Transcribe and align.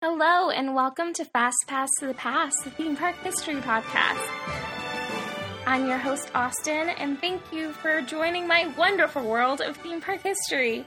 Hello, 0.00 0.50
and 0.50 0.76
welcome 0.76 1.12
to 1.14 1.24
Fast 1.24 1.56
Pass 1.66 1.88
to 1.98 2.06
the 2.06 2.14
Past, 2.14 2.62
the 2.62 2.70
theme 2.70 2.94
park 2.94 3.16
history 3.16 3.56
podcast. 3.56 4.24
I'm 5.66 5.88
your 5.88 5.98
host, 5.98 6.30
Austin, 6.36 6.90
and 6.90 7.20
thank 7.20 7.42
you 7.52 7.72
for 7.72 8.00
joining 8.02 8.46
my 8.46 8.72
wonderful 8.78 9.24
world 9.24 9.60
of 9.60 9.76
theme 9.78 10.00
park 10.00 10.22
history. 10.22 10.84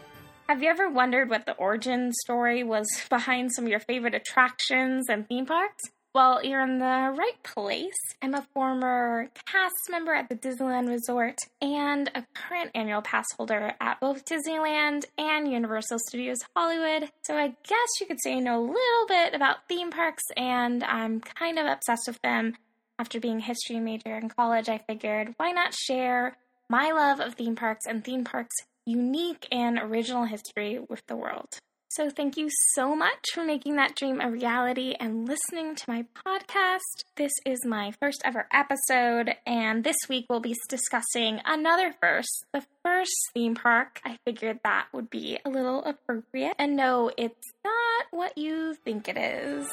Have 0.47 0.63
you 0.63 0.70
ever 0.70 0.89
wondered 0.89 1.29
what 1.29 1.46
the 1.46 1.55
origin 1.55 2.13
story 2.24 2.63
was 2.63 2.88
behind 3.10 3.52
some 3.52 3.66
of 3.66 3.70
your 3.70 3.82
favorite 3.82 4.16
attractions 4.16 5.10
and 5.10 5.28
theme 5.28 5.46
parks? 5.46 5.84
Well, 6.14 6.44
you're 6.44 6.62
in 6.62 6.80
the 6.80 7.16
right 7.18 7.42
place. 7.42 7.96
I'm 8.22 8.34
a 8.34 8.46
former 8.54 9.30
cast 9.46 9.90
member 9.90 10.14
at 10.14 10.28
the 10.28 10.36
Disneyland 10.36 10.90
Resort 10.90 11.38
and 11.62 12.12
a 12.14 12.26
current 12.34 12.72
annual 12.76 13.02
pass 13.02 13.26
holder 13.38 13.74
at 13.80 14.02
both 14.02 14.26
Disneyland 14.26 15.06
and 15.18 15.50
Universal 15.50 16.00
Studios 16.10 16.40
Hollywood. 16.54 17.10
So 17.24 17.38
I 17.38 17.55
guess 17.66 17.88
you 18.02 18.08
could 18.08 18.22
say 18.22 18.36
I 18.36 18.40
know 18.40 18.60
a 18.60 18.60
little 18.60 19.08
bit 19.08 19.34
about 19.34 19.70
theme 19.70 19.90
parks 19.90 20.26
and 20.36 20.84
I'm 20.84 21.22
kind 21.22 21.58
of 21.58 21.66
obsessed 21.66 22.08
with 22.08 22.22
them. 22.22 22.58
After 23.00 23.22
being 23.22 23.38
a 23.38 23.46
history 23.46 23.80
major 23.80 24.18
in 24.18 24.28
college, 24.28 24.68
I 24.68 24.80
figured 24.80 25.34
why 25.38 25.52
not 25.52 25.74
share 25.74 26.36
my 26.70 26.91
love 26.91 27.22
of 27.22 27.36
theme 27.36 27.55
parks 27.55 27.86
and 27.88 28.04
theme 28.04 28.26
parks' 28.26 28.58
unique 28.86 29.48
and 29.50 29.80
original 29.80 30.26
history 30.26 30.78
with 30.90 31.08
the 31.08 31.16
world. 31.16 31.60
So, 31.95 32.09
thank 32.09 32.38
you 32.38 32.48
so 32.73 32.95
much 32.95 33.20
for 33.34 33.44
making 33.44 33.76
that 33.76 33.98
dream 33.98 34.22
a 34.22 34.32
reality 34.32 34.95
and 34.98 35.27
listening 35.27 35.76
to 35.76 35.90
my 35.90 36.05
podcast. 36.26 37.04
This 37.18 37.34
is 37.45 37.66
my 37.66 37.91
first 37.99 38.22
ever 38.23 38.48
episode, 38.54 39.36
and 39.45 39.84
this 39.84 39.98
week 40.08 40.27
we'll 40.30 40.40
be 40.40 40.55
discussing 40.70 41.41
another 41.44 41.94
first, 41.99 42.46
the 42.54 42.63
first 42.82 43.12
theme 43.34 43.55
park. 43.55 43.99
I 44.05 44.18
figured 44.23 44.62
that 44.63 44.88
would 44.94 45.09
be 45.09 45.38
a 45.44 45.49
little 45.49 45.84
appropriate. 45.84 46.55
And 46.58 46.77
no, 46.77 47.12
it's 47.18 47.52
not 47.66 48.05
what 48.12 48.38
you 48.38 48.73
think 48.85 49.10
it 49.10 49.18
is. 49.18 49.68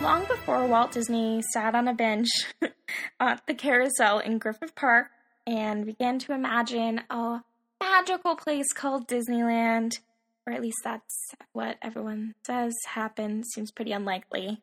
Long 0.00 0.24
before 0.26 0.66
Walt 0.66 0.90
Disney 0.90 1.42
sat 1.52 1.76
on 1.76 1.86
a 1.86 1.94
bench 1.94 2.28
at 3.20 3.46
the 3.46 3.54
carousel 3.54 4.18
in 4.18 4.38
Griffith 4.38 4.74
Park, 4.74 5.06
and 5.46 5.86
began 5.86 6.18
to 6.20 6.32
imagine 6.32 7.02
a 7.10 7.40
magical 7.80 8.36
place 8.36 8.72
called 8.72 9.08
Disneyland, 9.08 9.98
or 10.46 10.52
at 10.52 10.62
least 10.62 10.78
that's 10.84 11.34
what 11.52 11.76
everyone 11.82 12.34
says 12.46 12.74
happened. 12.86 13.44
Seems 13.46 13.70
pretty 13.70 13.92
unlikely. 13.92 14.60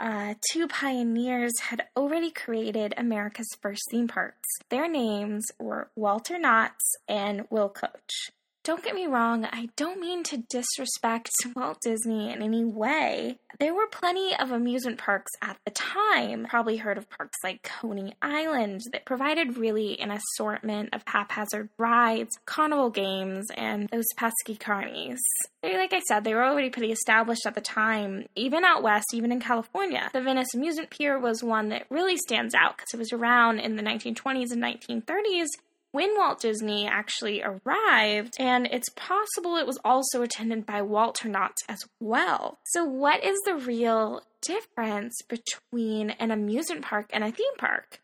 Uh, 0.00 0.34
two 0.50 0.66
pioneers 0.66 1.52
had 1.60 1.84
already 1.94 2.30
created 2.30 2.94
America's 2.96 3.50
first 3.60 3.82
theme 3.90 4.08
parks. 4.08 4.48
Their 4.70 4.88
names 4.88 5.46
were 5.58 5.90
Walter 5.94 6.38
Knotts 6.38 6.96
and 7.06 7.46
Will 7.50 7.68
Coach. 7.68 8.30
Don't 8.62 8.84
get 8.84 8.94
me 8.94 9.06
wrong, 9.06 9.46
I 9.46 9.70
don't 9.76 10.00
mean 10.00 10.22
to 10.24 10.44
disrespect 10.50 11.30
Walt 11.56 11.78
Disney 11.80 12.30
in 12.30 12.42
any 12.42 12.62
way. 12.62 13.38
There 13.58 13.74
were 13.74 13.86
plenty 13.86 14.36
of 14.36 14.52
amusement 14.52 14.98
parks 14.98 15.32
at 15.40 15.56
the 15.64 15.70
time. 15.70 16.46
Probably 16.48 16.76
heard 16.76 16.98
of 16.98 17.08
parks 17.08 17.38
like 17.42 17.62
Coney 17.62 18.14
Island 18.20 18.82
that 18.92 19.06
provided 19.06 19.56
really 19.56 19.98
an 19.98 20.10
assortment 20.10 20.90
of 20.92 21.02
haphazard 21.06 21.70
rides, 21.78 22.30
carnival 22.44 22.90
games, 22.90 23.46
and 23.56 23.88
those 23.88 24.04
pesky 24.16 24.56
carnies. 24.56 25.18
Like 25.62 25.94
I 25.94 26.00
said, 26.00 26.24
they 26.24 26.34
were 26.34 26.44
already 26.44 26.68
pretty 26.68 26.92
established 26.92 27.46
at 27.46 27.54
the 27.54 27.60
time, 27.62 28.26
even 28.36 28.64
out 28.64 28.82
west, 28.82 29.14
even 29.14 29.32
in 29.32 29.40
California. 29.40 30.10
The 30.12 30.20
Venice 30.20 30.54
Amusement 30.54 30.90
Pier 30.90 31.18
was 31.18 31.42
one 31.42 31.70
that 31.70 31.86
really 31.88 32.18
stands 32.18 32.54
out 32.54 32.76
because 32.76 32.92
it 32.92 32.98
was 32.98 33.12
around 33.12 33.60
in 33.60 33.76
the 33.76 33.82
1920s 33.82 34.52
and 34.52 34.62
1930s 34.62 35.48
when 35.92 36.16
Walt 36.16 36.40
Disney 36.40 36.86
actually 36.86 37.42
arrived, 37.42 38.36
and 38.38 38.66
it's 38.70 38.88
possible 38.90 39.56
it 39.56 39.66
was 39.66 39.78
also 39.84 40.22
attended 40.22 40.66
by 40.66 40.82
Walter 40.82 41.28
Knotts 41.28 41.62
as 41.68 41.84
well. 41.98 42.58
So, 42.66 42.84
what 42.84 43.24
is 43.24 43.38
the 43.44 43.56
real 43.56 44.22
difference 44.40 45.14
between 45.28 46.10
an 46.10 46.30
amusement 46.30 46.82
park 46.82 47.10
and 47.12 47.24
a 47.24 47.32
theme 47.32 47.56
park? 47.58 48.00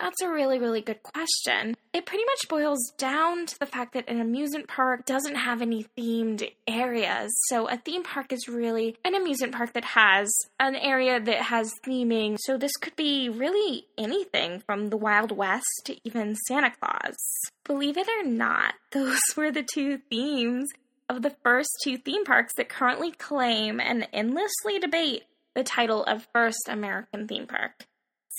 That's 0.00 0.22
a 0.22 0.30
really, 0.30 0.58
really 0.58 0.80
good 0.80 1.02
question. 1.02 1.76
It 1.92 2.06
pretty 2.06 2.24
much 2.24 2.48
boils 2.48 2.92
down 2.96 3.44
to 3.44 3.58
the 3.58 3.66
fact 3.66 3.92
that 3.92 4.08
an 4.08 4.18
amusement 4.18 4.66
park 4.66 5.04
doesn't 5.04 5.34
have 5.34 5.60
any 5.60 5.84
themed 5.96 6.50
areas. 6.66 7.30
So, 7.48 7.68
a 7.68 7.76
theme 7.76 8.02
park 8.02 8.32
is 8.32 8.48
really 8.48 8.96
an 9.04 9.14
amusement 9.14 9.52
park 9.54 9.74
that 9.74 9.84
has 9.84 10.30
an 10.58 10.74
area 10.74 11.20
that 11.20 11.42
has 11.42 11.70
theming. 11.86 12.38
So, 12.40 12.56
this 12.56 12.76
could 12.80 12.96
be 12.96 13.28
really 13.28 13.86
anything 13.98 14.60
from 14.60 14.88
the 14.88 14.96
Wild 14.96 15.32
West 15.32 15.82
to 15.84 15.96
even 16.04 16.34
Santa 16.48 16.72
Claus. 16.80 17.16
Believe 17.64 17.98
it 17.98 18.08
or 18.08 18.26
not, 18.26 18.74
those 18.92 19.20
were 19.36 19.52
the 19.52 19.66
two 19.74 19.98
themes 20.08 20.70
of 21.10 21.20
the 21.20 21.36
first 21.42 21.70
two 21.84 21.98
theme 21.98 22.24
parks 22.24 22.54
that 22.54 22.70
currently 22.70 23.10
claim 23.10 23.80
and 23.80 24.08
endlessly 24.14 24.78
debate 24.78 25.24
the 25.54 25.64
title 25.64 26.04
of 26.04 26.26
First 26.32 26.68
American 26.68 27.26
Theme 27.26 27.46
Park. 27.46 27.84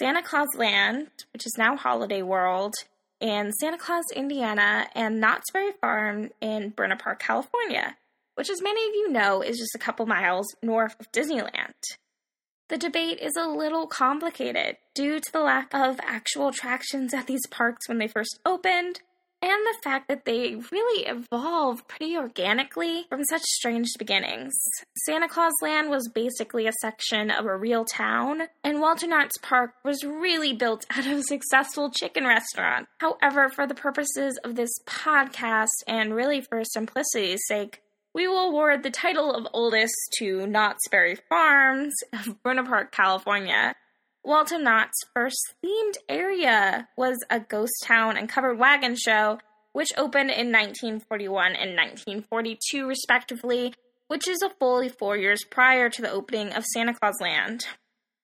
Santa 0.02 0.24
Claus 0.24 0.48
Land, 0.56 1.10
which 1.32 1.46
is 1.46 1.54
now 1.60 1.76
Holiday 1.76 2.24
World, 2.24 2.74
in 3.20 3.52
Santa 3.52 3.78
Claus, 3.78 4.06
Indiana, 4.16 4.88
and 4.96 5.22
Knott's 5.22 5.52
Berry 5.52 5.74
Farm 5.80 6.32
in 6.42 6.70
Buena 6.70 6.96
Park, 6.96 7.20
California, 7.20 7.96
which, 8.34 8.50
as 8.50 8.64
many 8.64 8.84
of 8.84 8.96
you 8.96 9.12
know, 9.12 9.44
is 9.44 9.60
just 9.60 9.76
a 9.76 9.78
couple 9.78 10.08
miles 10.08 10.48
north 10.64 11.00
of 11.00 11.12
Disneyland. 11.12 11.76
The 12.70 12.80
debate 12.80 13.20
is 13.20 13.36
a 13.38 13.48
little 13.48 13.86
complicated 13.86 14.78
due 14.96 15.20
to 15.20 15.32
the 15.32 15.42
lack 15.42 15.72
of 15.72 16.00
actual 16.02 16.48
attractions 16.48 17.14
at 17.14 17.28
these 17.28 17.46
parks 17.52 17.88
when 17.88 18.00
they 18.00 18.08
first 18.08 18.40
opened, 18.44 19.02
and 19.42 19.66
the 19.66 19.78
fact 19.84 20.08
that 20.08 20.26
they 20.26 20.56
really 20.72 21.06
evolved 21.06 21.88
pretty 21.88 22.16
organically 22.18 23.06
from 23.10 23.24
such 23.24 23.42
strange 23.42 23.90
beginnings. 23.98 24.54
Santa 25.06 25.28
Claus 25.28 25.54
Land 25.62 25.90
was 25.90 26.08
basically 26.08 26.68
a 26.68 26.74
section 26.74 27.32
of 27.32 27.46
a 27.46 27.58
real 27.58 27.86
town, 27.86 28.44
and 28.64 28.80
Walter 28.80 29.08
Knotts 29.08 29.42
Park 29.42 29.72
was 29.84 30.04
really 30.04 30.54
built 30.54 30.86
out 30.92 31.06
of 31.06 31.20
a 31.20 31.24
successful 31.32 31.90
chicken 31.90 32.26
restaurant. 32.26 32.88
However, 33.00 33.50
for 33.50 33.66
the 33.66 33.76
purposes 33.76 34.38
of 34.44 34.56
this 34.56 34.72
podcast, 34.86 35.68
and 35.88 36.14
really 36.14 36.42
for 36.42 36.64
simplicity's 36.64 37.42
sake, 37.48 37.82
we 38.14 38.28
will 38.28 38.50
award 38.50 38.84
the 38.84 38.92
title 38.92 39.34
of 39.34 39.48
oldest 39.54 39.96
to 40.18 40.46
Knott's 40.46 40.88
Berry 40.90 41.18
Farms 41.30 41.94
of 42.14 42.44
Park, 42.44 42.92
California, 42.92 43.74
Walter 44.24 44.60
Knott's 44.60 45.04
first 45.16 45.56
themed 45.64 45.96
area 46.08 46.88
was 46.96 47.18
a 47.30 47.40
ghost 47.40 47.74
town 47.84 48.18
and 48.18 48.30
covered 48.30 48.60
wagon 48.60 48.96
show, 48.96 49.40
which 49.74 49.90
opened 49.98 50.30
in 50.30 50.52
1941 50.52 51.56
and 51.56 51.76
1942, 51.76 52.88
respectively, 52.88 53.74
which 54.08 54.28
is 54.28 54.42
a 54.44 54.52
fully 54.60 54.90
four 54.90 55.18
years 55.18 55.44
prior 55.50 55.90
to 55.90 56.02
the 56.02 56.12
opening 56.12 56.54
of 56.54 56.66
Santa 56.66 56.94
Claus 56.94 57.20
Land. 57.20 57.66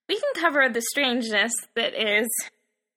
We 0.08 0.20
can 0.20 0.42
cover 0.42 0.70
the 0.70 0.82
strangeness 0.82 1.54
that 1.76 1.94
is 1.94 2.28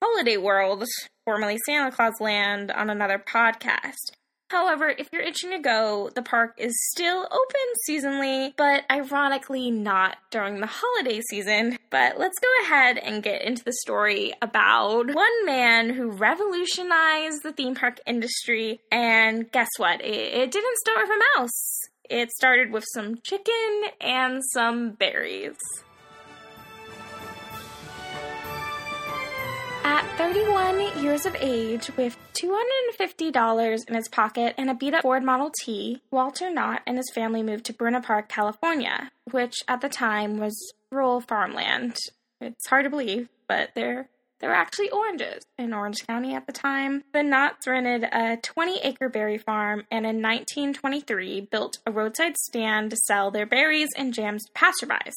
Holiday 0.03 0.37
World, 0.37 0.85
formerly 1.25 1.57
Santa 1.65 1.91
Claus 1.91 2.21
Land, 2.21 2.71
on 2.71 2.91
another 2.91 3.19
podcast. 3.19 4.13
However, 4.51 4.89
if 4.89 5.09
you're 5.13 5.23
itching 5.23 5.51
to 5.51 5.61
go, 5.61 6.11
the 6.13 6.23
park 6.23 6.55
is 6.59 6.75
still 6.91 7.21
open 7.21 7.67
seasonally, 7.89 8.53
but 8.57 8.83
ironically 8.91 9.71
not 9.71 10.17
during 10.33 10.61
the 10.61 10.67
holiday 10.69 11.21
season. 11.21 11.79
But 11.89 12.19
let's 12.19 12.39
go 12.41 12.49
ahead 12.65 12.99
and 12.99 13.23
get 13.23 13.43
into 13.43 13.63
the 13.63 13.73
story 13.73 14.33
about 14.43 15.15
one 15.15 15.47
man 15.47 15.91
who 15.91 16.11
revolutionized 16.11 17.45
the 17.45 17.53
theme 17.53 17.77
park 17.77 18.01
industry. 18.09 18.81
And 18.91 19.51
guess 19.53 19.69
what? 19.77 20.01
It, 20.01 20.35
it 20.35 20.51
didn't 20.51 20.79
start 20.79 20.99
with 21.03 21.11
a 21.11 21.39
mouse. 21.39 21.81
It 22.11 22.33
started 22.33 22.73
with 22.73 22.85
some 22.93 23.19
chicken 23.23 23.85
and 24.01 24.43
some 24.53 24.91
berries. 24.91 25.59
At 29.83 30.05
31 30.19 31.03
years 31.03 31.25
of 31.25 31.35
age, 31.41 31.91
with 31.97 32.17
$250 32.35 33.89
in 33.89 33.95
his 33.95 34.09
pocket 34.09 34.55
and 34.59 34.71
a 34.71 34.75
beat 34.75 34.95
up 34.95 35.03
Ford 35.03 35.23
Model 35.25 35.51
T, 35.63 36.03
Walter 36.11 36.51
Knott 36.51 36.83
and 36.87 36.97
his 36.97 37.11
family 37.15 37.43
moved 37.43 37.65
to 37.67 37.73
Buena 37.73 38.03
Park, 38.03 38.29
California, 38.29 39.11
which 39.31 39.55
at 39.69 39.81
the 39.81 39.89
time 39.89 40.39
was 40.39 40.75
rural 40.91 41.21
farmland. 41.21 41.97
It's 42.41 42.67
hard 42.69 42.85
to 42.85 42.91
believe, 42.91 43.29
but 43.49 43.71
there, 43.75 44.09
there 44.41 44.51
were 44.51 44.57
actually 44.57 44.91
oranges 44.91 45.45
in 45.59 45.73
Orange 45.73 46.07
County 46.07 46.35
at 46.35 46.47
the 46.47 46.53
time. 46.53 47.05
The 47.13 47.21
Knotts 47.21 47.67
rented 47.67 48.05
a 48.05 48.37
20 48.43 48.81
acre 48.81 49.09
berry 49.09 49.39
farm 49.39 49.85
and 49.91 50.05
in 50.05 50.23
1923 50.23 51.49
built 51.51 51.79
a 51.87 51.91
roadside 51.91 52.37
stand 52.37 52.91
to 52.91 52.97
sell 52.97 53.31
their 53.31 53.47
berries 53.47 53.91
and 53.97 54.13
jams 54.13 54.45
to 54.45 54.53
passerbys. 54.53 55.15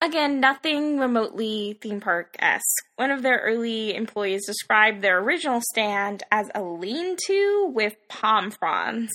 Again, 0.00 0.38
nothing 0.38 0.98
remotely 0.98 1.76
theme 1.80 2.00
park 2.00 2.36
esque. 2.38 2.64
One 2.96 3.10
of 3.10 3.22
their 3.22 3.38
early 3.38 3.94
employees 3.94 4.46
described 4.46 5.02
their 5.02 5.18
original 5.18 5.60
stand 5.72 6.22
as 6.30 6.48
a 6.54 6.62
lean 6.62 7.16
to 7.26 7.72
with 7.74 7.96
palm 8.08 8.52
fronds. 8.52 9.10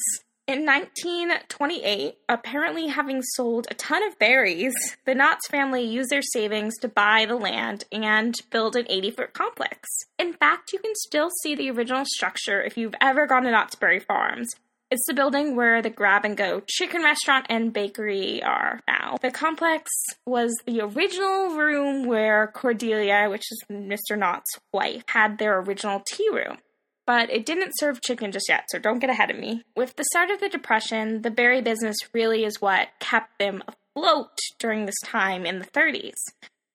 In 0.45 0.65
1928, 0.65 2.15
apparently 2.27 2.87
having 2.87 3.21
sold 3.21 3.65
a 3.71 3.75
ton 3.75 4.03
of 4.03 4.19
berries, 4.19 4.73
the 5.05 5.13
Knotts 5.13 5.47
family 5.49 5.83
used 5.83 6.09
their 6.09 6.21
savings 6.21 6.73
to 6.81 6.89
buy 6.89 7.25
the 7.25 7.37
land 7.37 7.85
and 7.93 8.35
build 8.49 8.75
an 8.75 8.85
80 8.89 9.11
foot 9.11 9.33
complex. 9.33 9.87
In 10.19 10.33
fact, 10.33 10.73
you 10.73 10.79
can 10.79 10.95
still 10.95 11.29
see 11.41 11.55
the 11.55 11.71
original 11.71 12.03
structure 12.05 12.61
if 12.61 12.75
you've 12.75 12.95
ever 12.99 13.25
gone 13.25 13.43
to 13.43 13.51
Knott's 13.51 13.75
Berry 13.75 14.01
Farms. 14.01 14.49
It's 14.93 15.07
the 15.07 15.15
building 15.15 15.55
where 15.55 15.81
the 15.81 15.89
grab 15.89 16.23
and 16.23 16.37
go 16.37 16.61
chicken 16.67 17.01
restaurant 17.01 17.47
and 17.49 17.73
bakery 17.73 18.43
are 18.43 18.79
now. 18.87 19.17
The 19.23 19.31
complex 19.31 19.89
was 20.27 20.53
the 20.67 20.81
original 20.81 21.57
room 21.57 22.05
where 22.05 22.51
Cordelia, 22.53 23.27
which 23.27 23.41
is 23.51 23.63
Mr. 23.71 24.15
Knott's 24.15 24.51
wife, 24.71 25.01
had 25.07 25.39
their 25.39 25.57
original 25.57 26.03
tea 26.05 26.29
room 26.31 26.59
but 27.07 27.29
it 27.29 27.45
didn't 27.45 27.73
serve 27.79 28.01
chicken 28.01 28.31
just 28.31 28.47
yet, 28.47 28.63
so 28.69 28.79
don't 28.79 28.99
get 28.99 29.09
ahead 29.09 29.29
of 29.29 29.37
me. 29.37 29.61
With 29.75 29.97
the 29.97 30.05
start 30.05 30.29
of 30.29 30.39
the 30.39 30.47
Depression, 30.47 31.21
the 31.21 31.31
berry 31.31 31.61
business 31.61 31.97
really 32.13 32.45
is 32.45 32.61
what 32.61 32.87
kept 32.99 33.39
them 33.39 33.61
afloat 33.67 34.37
during 34.57 34.85
this 34.85 34.95
time 35.03 35.45
in 35.45 35.59
the 35.59 35.65
30s. 35.65 36.13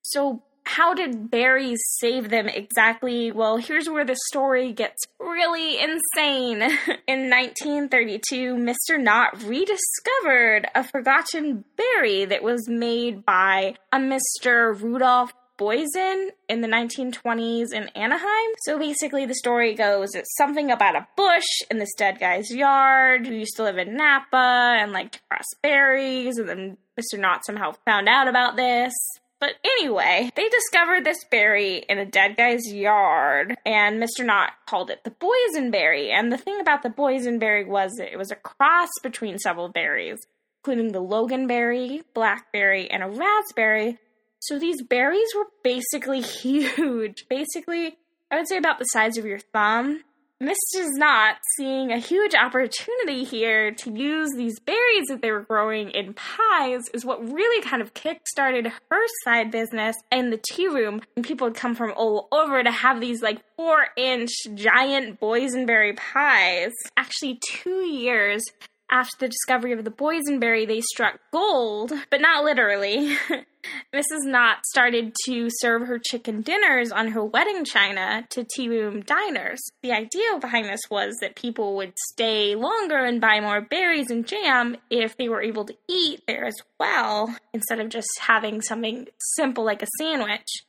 So, 0.02 0.42
how 0.68 0.92
did 0.92 1.30
berries 1.30 1.80
save 1.98 2.28
them 2.28 2.46
exactly? 2.46 3.32
Well, 3.32 3.56
here's 3.56 3.88
where 3.88 4.04
the 4.04 4.16
story 4.28 4.72
gets 4.72 5.02
really 5.18 5.80
insane. 5.80 6.60
In 7.06 7.30
1932, 7.30 8.54
Mr. 8.54 9.02
Knott 9.02 9.42
rediscovered 9.42 10.68
a 10.74 10.84
forgotten 10.84 11.64
berry 11.76 12.26
that 12.26 12.42
was 12.42 12.68
made 12.68 13.24
by 13.24 13.76
a 13.92 13.98
Mr. 13.98 14.78
Rudolph 14.78 15.32
Boysen 15.58 16.28
in 16.48 16.60
the 16.60 16.68
1920s 16.68 17.72
in 17.72 17.88
Anaheim. 17.96 18.50
So 18.64 18.78
basically, 18.78 19.24
the 19.24 19.34
story 19.34 19.74
goes 19.74 20.14
it's 20.14 20.36
something 20.36 20.70
about 20.70 20.96
a 20.96 21.08
bush 21.16 21.48
in 21.70 21.78
this 21.78 21.94
dead 21.96 22.20
guy's 22.20 22.50
yard 22.50 23.26
who 23.26 23.34
used 23.34 23.56
to 23.56 23.64
live 23.64 23.78
in 23.78 23.96
Napa 23.96 24.76
and 24.78 24.92
liked 24.92 25.14
to 25.14 25.20
cross 25.28 25.46
berries, 25.62 26.36
and 26.36 26.48
then 26.48 26.76
Mr. 27.00 27.18
Knott 27.18 27.44
somehow 27.44 27.72
found 27.84 28.08
out 28.08 28.28
about 28.28 28.54
this. 28.54 28.92
But 29.40 29.54
anyway, 29.64 30.30
they 30.34 30.48
discovered 30.48 31.04
this 31.04 31.24
berry 31.30 31.84
in 31.88 31.98
a 31.98 32.04
dead 32.04 32.36
guy's 32.36 32.72
yard, 32.72 33.56
and 33.64 34.02
Mr. 34.02 34.24
Knott 34.24 34.52
called 34.66 34.90
it 34.90 35.04
the 35.04 35.12
boysenberry. 35.12 36.10
And 36.10 36.32
the 36.32 36.38
thing 36.38 36.60
about 36.60 36.82
the 36.82 36.90
boysenberry 36.90 37.66
was 37.66 37.92
that 37.98 38.12
it 38.12 38.18
was 38.18 38.32
a 38.32 38.36
cross 38.36 38.88
between 39.02 39.38
several 39.38 39.68
berries, 39.68 40.18
including 40.60 40.92
the 40.92 41.02
loganberry, 41.02 42.02
blackberry, 42.14 42.90
and 42.90 43.04
a 43.04 43.08
raspberry, 43.08 43.98
so 44.40 44.58
these 44.58 44.82
berries 44.82 45.28
were 45.36 45.46
basically 45.62 46.20
huge. 46.42 47.26
Basically, 47.28 47.96
I 48.30 48.36
would 48.36 48.48
say 48.48 48.56
about 48.56 48.78
the 48.78 48.84
size 48.84 49.16
of 49.16 49.24
your 49.24 49.38
thumb. 49.38 50.02
Mrs. 50.40 50.90
Knott 50.92 51.38
seeing 51.56 51.90
a 51.90 51.98
huge 51.98 52.32
opportunity 52.32 53.24
here 53.24 53.72
to 53.72 53.90
use 53.90 54.30
these 54.36 54.60
berries 54.60 55.06
that 55.08 55.20
they 55.20 55.32
were 55.32 55.40
growing 55.40 55.90
in 55.90 56.14
pies 56.14 56.82
is 56.94 57.04
what 57.04 57.20
really 57.28 57.60
kind 57.60 57.82
of 57.82 57.92
kick-started 57.92 58.68
her 58.88 59.02
side 59.24 59.50
business 59.50 59.96
in 60.12 60.30
the 60.30 60.40
tea 60.52 60.68
room. 60.68 61.00
And 61.16 61.26
people 61.26 61.48
would 61.48 61.56
come 61.56 61.74
from 61.74 61.92
all 61.96 62.28
over 62.30 62.62
to 62.62 62.70
have 62.70 63.00
these 63.00 63.20
like 63.20 63.40
four 63.56 63.88
inch 63.96 64.30
giant 64.54 65.18
boysenberry 65.18 65.96
pies. 65.96 66.72
Actually, 66.96 67.40
two 67.42 67.84
years 67.84 68.44
after 68.90 69.16
the 69.20 69.28
discovery 69.28 69.72
of 69.72 69.84
the 69.84 69.90
boysenberry, 69.90 70.66
they 70.66 70.80
struck 70.80 71.20
gold, 71.32 71.92
but 72.10 72.20
not 72.20 72.44
literally. 72.44 73.16
Mrs. 73.94 74.24
Knott 74.24 74.64
started 74.66 75.14
to 75.26 75.48
serve 75.50 75.86
her 75.86 75.98
chicken 75.98 76.42
dinners 76.42 76.92
on 76.92 77.08
her 77.08 77.24
wedding 77.24 77.64
china 77.64 78.26
to 78.30 78.46
tea 78.54 78.68
room 78.68 79.02
diners. 79.02 79.60
The 79.82 79.92
idea 79.92 80.38
behind 80.40 80.66
this 80.66 80.80
was 80.90 81.16
that 81.20 81.36
people 81.36 81.76
would 81.76 81.92
stay 82.12 82.54
longer 82.54 82.98
and 82.98 83.20
buy 83.20 83.40
more 83.40 83.60
berries 83.60 84.10
and 84.10 84.26
jam 84.26 84.76
if 84.90 85.16
they 85.16 85.28
were 85.28 85.42
able 85.42 85.64
to 85.66 85.76
eat 85.88 86.22
there 86.26 86.44
as 86.44 86.56
well, 86.78 87.34
instead 87.52 87.80
of 87.80 87.88
just 87.88 88.08
having 88.20 88.62
something 88.62 89.08
simple 89.34 89.64
like 89.64 89.82
a 89.82 89.88
sandwich. 89.98 90.64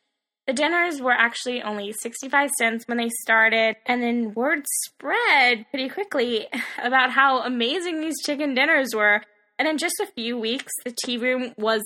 The 0.49 0.55
dinners 0.55 0.99
were 0.99 1.11
actually 1.11 1.61
only 1.61 1.93
65 1.93 2.49
cents 2.57 2.87
when 2.87 2.97
they 2.97 3.11
started, 3.21 3.75
and 3.85 4.01
then 4.01 4.33
word 4.33 4.65
spread 4.83 5.67
pretty 5.69 5.89
quickly 5.89 6.47
about 6.83 7.11
how 7.11 7.43
amazing 7.43 8.01
these 8.01 8.15
chicken 8.25 8.55
dinners 8.55 8.95
were. 8.95 9.21
And 9.59 9.67
in 9.67 9.77
just 9.77 9.99
a 9.99 10.07
few 10.07 10.39
weeks, 10.39 10.73
the 10.83 10.95
tea 11.05 11.17
room 11.17 11.53
was 11.55 11.83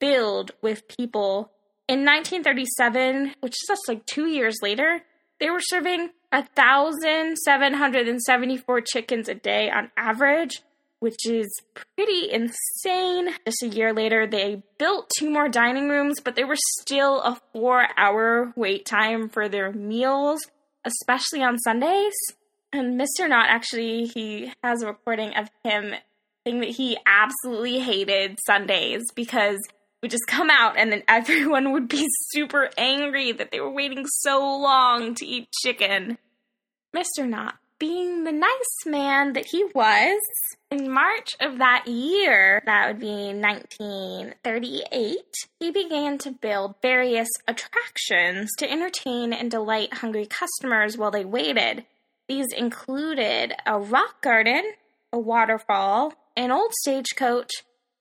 filled 0.00 0.50
with 0.60 0.88
people. 0.88 1.52
In 1.86 2.04
1937, 2.04 3.36
which 3.42 3.52
is 3.52 3.64
just 3.68 3.86
like 3.86 4.04
two 4.06 4.26
years 4.26 4.58
later, 4.60 5.02
they 5.38 5.48
were 5.48 5.60
serving 5.60 6.10
1,774 6.32 8.80
chickens 8.80 9.28
a 9.28 9.36
day 9.36 9.70
on 9.70 9.92
average, 9.96 10.62
which 11.00 11.26
is 11.26 11.48
pretty 11.74 12.30
insane. 12.30 13.30
Just 13.44 13.62
a 13.62 13.68
year 13.68 13.92
later, 13.92 14.26
they 14.26 14.62
built 14.78 15.10
two 15.18 15.30
more 15.30 15.48
dining 15.48 15.88
rooms, 15.88 16.20
but 16.20 16.36
they 16.36 16.44
were 16.44 16.56
still 16.78 17.20
a 17.20 17.40
four 17.52 17.88
hour 17.96 18.52
wait 18.54 18.86
time 18.86 19.28
for 19.28 19.48
their 19.48 19.72
meals, 19.72 20.40
especially 20.84 21.42
on 21.42 21.58
Sundays. 21.58 22.14
And 22.72 23.00
Mr. 23.00 23.28
Knott 23.28 23.48
actually, 23.48 24.06
he 24.06 24.52
has 24.62 24.82
a 24.82 24.86
recording 24.86 25.34
of 25.34 25.50
him 25.64 25.94
saying 26.46 26.60
that 26.60 26.70
he 26.70 26.96
absolutely 27.04 27.80
hated 27.80 28.38
Sundays 28.46 29.02
because 29.14 29.58
would 30.02 30.10
just 30.10 30.26
come 30.26 30.50
out 30.50 30.76
and 30.76 30.92
then 30.92 31.02
everyone 31.08 31.72
would 31.72 31.88
be 31.88 32.06
super 32.30 32.70
angry 32.78 33.32
that 33.32 33.50
they 33.50 33.60
were 33.60 33.72
waiting 33.72 34.06
so 34.06 34.38
long 34.38 35.14
to 35.16 35.26
eat 35.26 35.48
chicken. 35.62 36.18
Mr. 36.94 37.28
Knott, 37.28 37.56
being 37.80 38.22
the 38.22 38.30
nice 38.30 38.86
man 38.86 39.32
that 39.32 39.46
he 39.50 39.64
was, 39.74 40.20
in 40.70 40.88
March 40.88 41.34
of 41.40 41.58
that 41.58 41.88
year, 41.88 42.62
that 42.66 42.86
would 42.86 43.00
be 43.00 43.32
1938, 43.34 45.16
he 45.58 45.72
began 45.72 46.18
to 46.18 46.30
build 46.30 46.76
various 46.80 47.28
attractions 47.48 48.50
to 48.58 48.70
entertain 48.70 49.32
and 49.32 49.50
delight 49.50 49.94
hungry 49.94 50.26
customers 50.26 50.96
while 50.96 51.10
they 51.10 51.24
waited. 51.24 51.84
These 52.28 52.52
included 52.56 53.54
a 53.66 53.80
rock 53.80 54.22
garden, 54.22 54.62
a 55.12 55.18
waterfall, 55.18 56.12
an 56.36 56.52
old 56.52 56.72
stagecoach, 56.82 57.50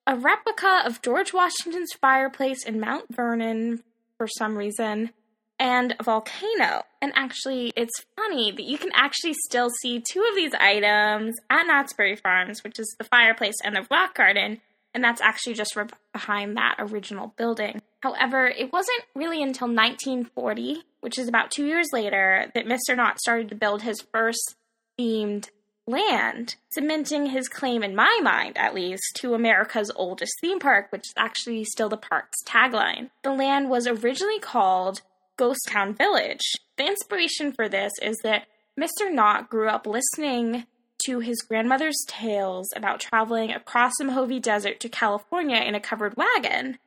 a 0.06 0.16
replica 0.16 0.84
of 0.86 1.02
George 1.02 1.34
Washington's 1.34 1.94
fireplace 2.00 2.64
in 2.66 2.80
Mount 2.80 3.06
Vernon 3.10 3.82
for 4.18 4.28
some 4.28 4.58
reason, 4.58 5.12
and 5.60 5.96
a 6.00 6.04
volcano. 6.04 6.84
And 7.02 7.12
actually, 7.16 7.72
it's 7.76 8.06
funny 8.16 8.52
that 8.52 8.64
you 8.64 8.78
can 8.78 8.92
actually 8.94 9.34
still 9.46 9.70
see 9.82 10.00
two 10.00 10.26
of 10.28 10.36
these 10.36 10.54
items 10.54 11.36
at 11.50 11.68
Knott's 11.68 11.94
Berry 11.94 12.16
Farms, 12.16 12.64
which 12.64 12.80
is 12.80 12.96
the 12.98 13.04
fireplace 13.04 13.56
and 13.64 13.76
the 13.76 13.86
rock 13.92 14.16
garden, 14.16 14.62
and 14.94 15.04
that's 15.04 15.22
actually 15.22 15.54
just 15.54 15.78
behind 16.14 16.58
that 16.58 16.76
original 16.80 17.34
building. 17.38 17.82
However, 18.02 18.48
it 18.48 18.72
wasn't 18.72 19.04
really 19.14 19.44
until 19.44 19.68
1940, 19.68 20.84
which 21.02 21.20
is 21.20 21.28
about 21.28 21.52
two 21.52 21.66
years 21.66 21.88
later, 21.92 22.50
that 22.56 22.66
Mr. 22.66 22.96
Knott 22.96 23.20
started 23.20 23.50
to 23.50 23.56
build 23.56 23.82
his 23.82 24.02
first 24.14 24.56
themed 24.98 25.50
land, 25.86 26.56
cementing 26.72 27.28
his 27.28 27.50
claim, 27.50 27.84
in 27.84 27.96
my 27.96 28.20
mind 28.22 28.58
at 28.58 28.74
least, 28.74 29.04
to 29.16 29.34
America's 29.34 29.92
oldest 29.96 30.34
theme 30.40 30.60
park, 30.60 30.88
which 30.92 31.08
is 31.08 31.14
actually 31.18 31.66
still 31.66 31.90
the 31.90 31.98
park's 31.98 32.44
tagline. 32.46 33.10
The 33.24 33.34
land 33.34 33.70
was 33.70 33.88
originally 33.88 34.40
called 34.40 35.02
Ghost 35.40 35.62
Town 35.70 35.94
Village. 35.94 36.44
The 36.78 36.86
inspiration 36.86 37.54
for 37.54 37.70
this 37.70 37.94
is 38.02 38.18
that 38.24 38.48
Mr. 38.78 39.10
Knott 39.10 39.50
grew 39.50 39.70
up 39.70 39.88
listening 39.88 40.66
to 41.06 41.22
his 41.22 41.42
grandmother's 41.42 42.04
tales 42.08 42.68
about 42.76 43.00
traveling 43.00 43.52
across 43.52 43.94
the 43.98 44.04
Mojave 44.04 44.42
Desert 44.42 44.82
to 44.82 44.90
California 44.90 45.56
in 45.56 45.76
a 45.76 45.80
covered 45.80 46.18
wagon. 46.18 46.78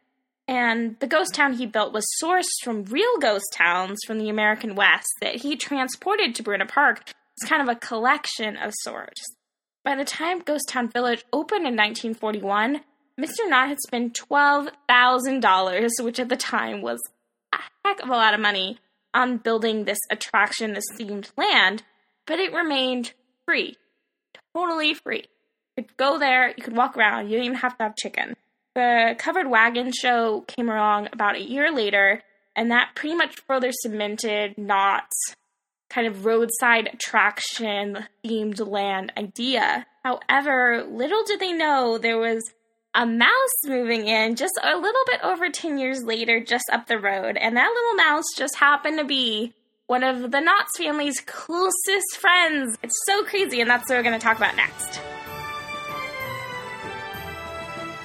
And 0.47 1.01
the 1.01 1.07
ghost 1.07 1.35
town 1.35 1.55
he 1.55 1.65
built 1.65 1.95
was 1.95 2.07
sourced 2.23 2.63
from 2.63 2.85
real 2.85 3.17
ghost 3.19 3.47
towns 3.55 3.99
from 4.07 4.19
the 4.19 4.29
American 4.29 4.75
West 4.75 5.09
that 5.23 5.37
he 5.37 5.57
transported 5.57 6.35
to 6.35 6.43
Buena 6.43 6.67
Park 6.67 7.15
it's 7.37 7.49
kind 7.49 7.63
of 7.63 7.75
a 7.75 7.79
collection 7.79 8.59
of 8.59 8.73
sorts. 8.83 9.21
By 9.85 9.97
the 9.97 10.05
time 10.05 10.41
Ghost 10.41 10.69
Town 10.69 10.89
Village 10.89 11.25
opened 11.33 11.67
in 11.67 11.75
1941, 11.75 12.83
Mr. 13.19 13.49
Knott 13.49 13.69
had 13.69 13.81
spent 13.81 14.15
$12,000, 14.15 16.05
which 16.05 16.21
at 16.21 16.29
the 16.29 16.37
time 16.37 16.83
was 16.83 17.01
a 17.53 17.59
heck 17.85 18.01
of 18.01 18.09
a 18.09 18.13
lot 18.13 18.35
of 18.35 18.41
money, 18.41 18.79
on 19.15 19.39
building 19.39 19.85
this 19.85 19.99
attraction, 20.11 20.73
this 20.73 20.85
themed 20.99 21.31
land, 21.37 21.83
but 22.27 22.39
it 22.39 22.53
remained 22.53 23.13
free. 23.47 23.77
Totally 24.55 24.95
free. 24.95 25.27
You 25.77 25.85
could 25.85 25.97
go 25.97 26.19
there, 26.19 26.49
you 26.49 26.63
could 26.63 26.77
walk 26.77 26.97
around, 26.97 27.27
you 27.27 27.33
didn't 27.33 27.47
even 27.47 27.59
have 27.59 27.77
to 27.79 27.85
have 27.85 27.97
chicken. 27.97 28.35
The 28.75 29.15
covered 29.19 29.49
wagon 29.49 29.93
show 29.93 30.43
came 30.43 30.69
along 30.69 31.09
about 31.13 31.37
a 31.37 31.43
year 31.43 31.73
later, 31.73 32.23
and 32.57 32.71
that 32.71 32.95
pretty 32.95 33.15
much 33.15 33.41
further 33.47 33.71
cemented 33.71 34.57
Knott's 34.57 35.35
kind 35.91 36.07
of 36.07 36.25
roadside 36.25 36.89
attraction 36.93 38.07
themed 38.25 38.67
land 38.67 39.13
idea. 39.17 39.87
However, 40.03 40.85
little 40.89 41.23
did 41.25 41.39
they 41.39 41.53
know 41.53 41.99
there 41.99 42.19
was 42.19 42.43
a 42.95 43.07
mouse 43.07 43.29
moving 43.65 44.07
in 44.07 44.37
just 44.37 44.53
a 44.63 44.77
little 44.77 45.01
bit 45.07 45.21
over 45.23 45.49
10 45.49 45.79
years 45.79 46.03
later, 46.05 46.41
just 46.41 46.65
up 46.71 46.87
the 46.87 46.99
road. 46.99 47.37
And 47.37 47.57
that 47.57 47.73
little 47.73 47.95
mouse 47.95 48.27
just 48.37 48.57
happened 48.57 48.99
to 48.99 49.05
be 49.05 49.55
one 49.87 50.05
of 50.05 50.31
the 50.31 50.39
Knotts 50.39 50.77
family's 50.77 51.21
closest 51.21 52.17
friends. 52.19 52.77
It's 52.83 52.99
so 53.07 53.25
crazy, 53.25 53.61
and 53.61 53.71
that's 53.71 53.89
what 53.89 53.97
we're 53.97 54.03
going 54.03 54.19
to 54.19 54.25
talk 54.25 54.37
about 54.37 54.57
next. 54.57 55.01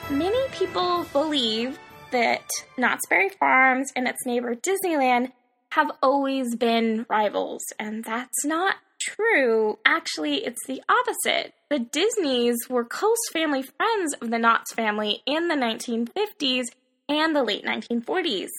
Many 0.10 0.39
people 0.51 1.06
believe 1.12 1.77
that 2.12 2.48
Knott's 2.77 3.06
Berry 3.10 3.29
Farms 3.29 3.91
and 3.96 4.08
its 4.08 4.25
neighbor 4.25 4.56
Disneyland 4.56 5.34
have 5.72 5.91
always 6.01 6.56
been 6.56 7.06
rivals, 7.10 7.62
and 7.77 8.06
that's 8.06 8.46
not 8.46 8.75
true. 9.01 9.79
Actually, 9.86 10.46
it's 10.46 10.65
the 10.65 10.82
opposite. 10.88 11.53
The 11.69 11.79
Disneys 11.79 12.55
were 12.69 12.86
close 12.86 13.17
family 13.33 13.62
friends 13.62 14.13
of 14.21 14.29
the 14.29 14.38
Knotts 14.38 14.74
family 14.74 15.21
in 15.25 15.47
the 15.47 15.55
1950s 15.55 16.65
and 17.09 17.36
the 17.36 17.43
late 17.43 17.65
1940s. 17.65 18.50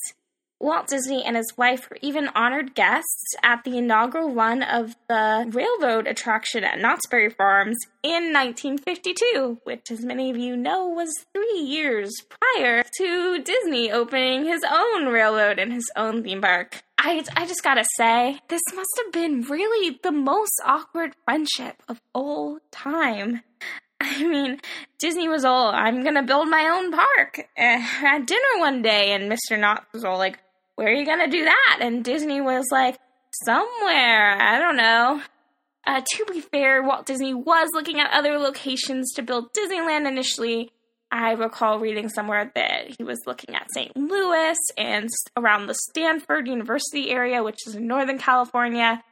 Walt 0.60 0.88
Disney 0.88 1.24
and 1.24 1.36
his 1.36 1.56
wife 1.56 1.88
were 1.88 1.98
even 2.02 2.28
honored 2.34 2.74
guests 2.74 3.36
at 3.44 3.62
the 3.62 3.78
inaugural 3.78 4.34
run 4.34 4.62
of 4.62 4.96
the 5.08 5.48
railroad 5.52 6.08
attraction 6.08 6.64
at 6.64 6.80
Knott's 6.80 7.06
Berry 7.06 7.30
Farms 7.30 7.78
in 8.02 8.32
1952, 8.32 9.60
which, 9.62 9.90
as 9.92 10.04
many 10.04 10.30
of 10.30 10.36
you 10.36 10.56
know, 10.56 10.88
was 10.88 11.24
three 11.32 11.60
years 11.60 12.12
prior 12.28 12.82
to 12.98 13.38
Disney 13.42 13.92
opening 13.92 14.46
his 14.46 14.62
own 14.68 15.06
railroad 15.06 15.60
and 15.60 15.72
his 15.72 15.88
own 15.94 16.24
theme 16.24 16.40
park. 16.40 16.82
I, 16.98 17.24
I 17.36 17.46
just 17.46 17.62
gotta 17.62 17.84
say, 17.96 18.40
this 18.48 18.62
must 18.74 19.00
have 19.04 19.12
been 19.12 19.42
really 19.42 19.98
the 20.02 20.12
most 20.12 20.60
awkward 20.64 21.14
friendship 21.24 21.82
of 21.88 22.00
all 22.12 22.58
time. 22.72 23.42
I 24.00 24.24
mean, 24.24 24.60
Disney 24.98 25.28
was 25.28 25.44
all, 25.44 25.70
I'm 25.70 26.02
gonna 26.02 26.22
build 26.24 26.48
my 26.48 26.68
own 26.68 26.92
park 26.92 27.48
at 27.56 28.26
dinner 28.26 28.58
one 28.58 28.82
day, 28.82 29.12
and 29.12 29.30
Mr. 29.30 29.58
Knott 29.58 29.86
was 29.92 30.04
all 30.04 30.18
like, 30.18 30.38
where 30.74 30.88
are 30.88 30.92
you 30.92 31.04
to 31.04 31.28
do 31.28 31.44
that? 31.44 31.78
And 31.80 32.04
Disney 32.04 32.40
was 32.40 32.66
like, 32.70 32.98
somewhere. 33.44 34.40
I 34.40 34.58
don't 34.58 34.76
know. 34.76 35.22
Uh, 35.86 36.02
to 36.04 36.24
be 36.26 36.40
fair, 36.40 36.82
Walt 36.82 37.06
Disney 37.06 37.34
was 37.34 37.70
looking 37.72 37.98
at 38.00 38.12
other 38.12 38.38
locations 38.38 39.12
to 39.14 39.22
build 39.22 39.52
Disneyland 39.54 40.06
initially. 40.06 40.70
I 41.10 41.32
recall 41.32 41.78
reading 41.78 42.08
somewhere 42.08 42.52
that 42.54 42.94
he 42.96 43.04
was 43.04 43.18
looking 43.26 43.54
at 43.54 43.72
St. 43.72 43.96
Louis 43.96 44.58
and 44.76 45.08
around 45.36 45.66
the 45.66 45.74
Stanford 45.74 46.46
University 46.46 47.10
area, 47.10 47.42
which 47.42 47.66
is 47.66 47.74
in 47.74 47.86
Northern 47.86 48.18
California. 48.18 49.02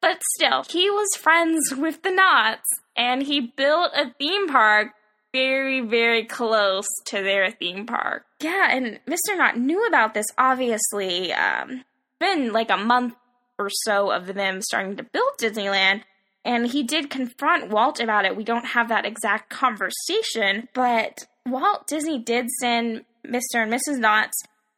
But 0.00 0.20
still, 0.34 0.64
he 0.68 0.90
was 0.90 1.08
friends 1.16 1.74
with 1.76 2.02
the 2.02 2.10
Knotts 2.10 2.64
and 2.96 3.22
he 3.22 3.40
built 3.40 3.92
a 3.94 4.12
theme 4.18 4.48
park 4.48 4.88
very, 5.32 5.80
very 5.80 6.24
close 6.24 6.86
to 7.06 7.22
their 7.22 7.50
theme 7.50 7.86
park. 7.86 8.24
Yeah, 8.40 8.68
and 8.70 9.00
Mr. 9.06 9.36
Knott 9.36 9.58
knew 9.58 9.86
about 9.86 10.14
this, 10.14 10.26
obviously. 10.36 11.32
Um, 11.32 11.84
been 12.20 12.52
like 12.52 12.70
a 12.70 12.76
month 12.76 13.14
or 13.58 13.70
so 13.70 14.10
of 14.10 14.34
them 14.34 14.60
starting 14.60 14.96
to 14.96 15.02
build 15.02 15.30
Disneyland, 15.40 16.02
and 16.44 16.66
he 16.66 16.82
did 16.82 17.10
confront 17.10 17.70
Walt 17.70 18.00
about 18.00 18.24
it. 18.24 18.36
We 18.36 18.44
don't 18.44 18.66
have 18.66 18.88
that 18.88 19.06
exact 19.06 19.48
conversation, 19.48 20.68
but 20.74 21.26
Walt 21.46 21.86
Disney 21.86 22.18
did 22.18 22.48
send 22.60 23.04
Mr. 23.26 23.56
and 23.56 23.72
Mrs. 23.72 23.98
Knotts 23.98 24.32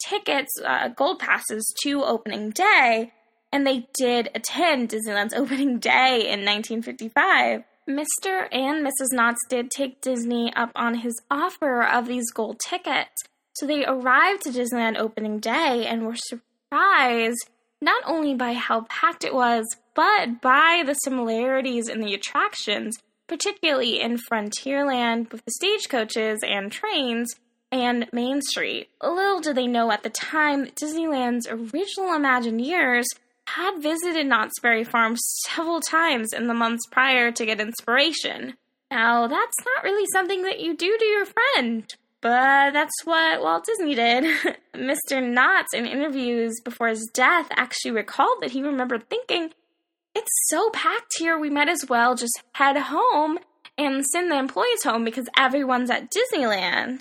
tickets, 0.06 0.52
uh, 0.64 0.88
gold 0.88 1.18
passes 1.18 1.75
to 1.83 2.04
opening 2.04 2.50
day, 2.50 3.12
and 3.52 3.66
they 3.66 3.87
did 3.99 4.30
attend 4.35 4.88
Disneyland's 4.88 5.35
opening 5.35 5.78
day 5.78 6.28
in 6.30 6.44
1955. 6.44 7.64
Mr. 7.88 8.49
and 8.50 8.85
Mrs. 8.85 9.14
Knotts 9.14 9.37
did 9.50 9.71
take 9.71 10.00
Disney 10.00 10.52
up 10.54 10.71
on 10.75 10.94
his 10.94 11.21
offer 11.30 11.83
of 11.83 12.06
these 12.06 12.30
gold 12.30 12.59
tickets. 12.59 13.23
So 13.56 13.66
they 13.66 13.85
arrived 13.85 14.42
to 14.42 14.50
Disneyland 14.50 14.99
opening 14.99 15.38
day 15.38 15.87
and 15.87 16.06
were 16.06 16.16
surprised 16.16 17.50
not 17.80 18.02
only 18.06 18.35
by 18.35 18.54
how 18.54 18.87
packed 18.88 19.25
it 19.25 19.35
was, 19.35 19.64
but 19.94 20.40
by 20.40 20.83
the 20.85 20.94
similarities 20.94 21.88
in 21.88 22.00
the 22.00 22.14
attractions, 22.14 22.99
particularly 23.26 24.00
in 24.00 24.19
Frontierland 24.19 25.33
with 25.33 25.45
the 25.45 25.52
stagecoaches 25.52 26.40
and 26.43 26.71
trains 26.71 27.35
and 27.73 28.07
Main 28.12 28.40
Street. 28.43 28.88
Little 29.02 29.40
did 29.40 29.57
they 29.57 29.66
know 29.66 29.90
at 29.90 30.02
the 30.02 30.11
time 30.11 30.64
that 30.64 30.76
Disneyland's 30.76 31.49
original 31.49 32.11
Imagineers 32.11 33.04
had 33.47 33.83
visited 33.83 34.26
Knott's 34.26 34.61
Berry 34.61 34.85
Farm 34.85 35.16
several 35.47 35.81
times 35.81 36.33
in 36.33 36.47
the 36.47 36.54
months 36.54 36.87
prior 36.90 37.31
to 37.33 37.47
get 37.47 37.61
inspiration. 37.61 38.54
Now, 38.90 39.26
that's 39.26 39.57
not 39.64 39.85
really 39.85 40.07
something 40.12 40.43
that 40.43 40.61
you 40.61 40.76
do 40.76 40.97
to 40.97 41.04
your 41.04 41.26
friend, 41.26 41.85
but 42.21 42.73
that's 42.73 43.04
what 43.04 43.43
Walt 43.43 43.66
Disney 43.66 43.95
did. 43.95 44.25
Mr. 44.75 45.21
Knotts, 45.21 45.75
in 45.75 45.85
interviews 45.87 46.54
before 46.64 46.88
his 46.88 47.11
death, 47.12 47.49
actually 47.50 47.90
recalled 47.90 48.38
that 48.40 48.52
he 48.52 48.62
remembered 48.62 49.09
thinking, 49.09 49.50
It's 50.14 50.30
so 50.49 50.71
packed 50.71 51.14
here, 51.18 51.38
we 51.38 51.50
might 51.50 51.68
as 51.68 51.87
well 51.88 52.14
just 52.14 52.42
head 52.52 52.76
home 52.76 53.38
and 53.76 54.04
send 54.06 54.30
the 54.30 54.38
employees 54.38 54.85
home 54.85 55.04
because 55.04 55.28
everyone's 55.37 55.90
at 55.90 56.11
Disneyland. 56.11 57.00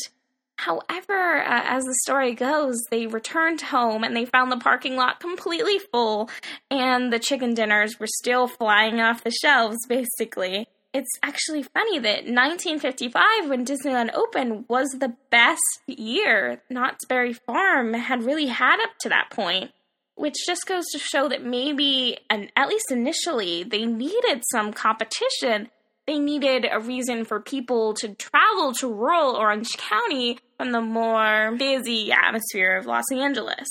However, 0.58 1.43
uh, 1.43 1.62
as 1.65 1.84
the 1.84 1.96
story 2.03 2.34
goes, 2.34 2.82
they 2.89 3.08
returned 3.08 3.62
home 3.62 4.03
and 4.03 4.15
they 4.15 4.25
found 4.25 4.51
the 4.51 4.58
parking 4.58 4.96
lot 4.96 5.20
completely 5.20 5.79
full, 5.91 6.29
and 6.72 7.12
the 7.12 7.20
chicken 7.20 7.53
dinners 7.53 8.00
were 8.00 8.08
still 8.08 8.48
flying 8.48 9.00
off 9.00 9.24
the 9.24 9.32
shelves, 9.32 9.86
basically. 9.88 10.67
It's 10.93 11.10
actually 11.24 11.63
funny 11.63 11.98
that 12.00 12.25
1955, 12.25 13.50
when 13.50 13.65
Disneyland 13.65 14.13
opened, 14.13 14.65
was 14.70 14.89
the 14.89 15.15
best 15.32 15.82
year 15.88 16.62
Knott's 16.70 17.05
Berry 17.05 17.34
Farm 17.34 17.93
had 17.93 18.24
really 18.24 18.46
had 18.46 18.82
up 18.82 18.91
to 19.01 19.10
that 19.10 19.32
point. 19.32 19.72
Which 20.15 20.36
just 20.46 20.67
goes 20.67 20.86
to 20.91 21.00
show 21.00 21.27
that 21.29 21.43
maybe, 21.43 22.17
and 22.29 22.51
at 22.55 22.70
least 22.70 22.91
initially, 22.91 23.63
they 23.63 23.86
needed 23.86 24.43
some 24.51 24.72
competition 24.72 25.70
they 26.05 26.20
needed 26.20 26.67
a 26.70 26.82
reason 26.82 27.24
for 27.24 27.39
people 27.39 27.93
to 27.96 28.13
travel 28.15 28.74
to 28.79 28.93
rural 28.93 29.36
Orange 29.36 29.77
County 29.77 30.38
from 30.58 30.72
the 30.72 30.82
more 30.82 31.55
busy 31.58 32.12
atmosphere 32.12 32.75
of 32.75 32.86
Los 32.86 33.10
Angeles. 33.12 33.70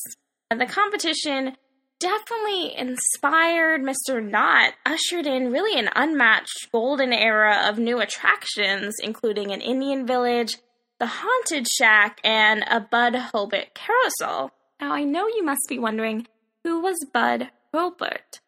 And 0.50 0.58
the 0.58 0.66
competition 0.66 1.56
definitely 2.00 2.74
inspired 2.74 3.82
Mr. 3.82 4.26
Knott, 4.26 4.72
ushered 4.86 5.26
in 5.26 5.52
really 5.52 5.78
an 5.78 5.90
unmatched 5.94 6.68
golden 6.72 7.12
era 7.12 7.68
of 7.68 7.78
new 7.78 8.00
attractions, 8.00 8.94
including 9.02 9.52
an 9.52 9.60
Indian 9.60 10.06
village, 10.06 10.56
the 10.98 11.06
Haunted 11.06 11.68
Shack, 11.68 12.18
and 12.24 12.64
a 12.68 12.80
Bud 12.80 13.12
Hurlbut 13.12 13.74
carousel. 13.74 14.52
Now, 14.82 14.94
I 14.94 15.04
know 15.04 15.28
you 15.28 15.44
must 15.44 15.68
be 15.68 15.78
wondering 15.78 16.26
who 16.64 16.80
was 16.80 17.06
Bud 17.12 17.50
Hurlbut? 17.72 18.40